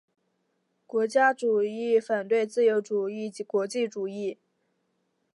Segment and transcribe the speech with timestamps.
[0.87, 4.39] 国家主义反对自由主义及国际主义。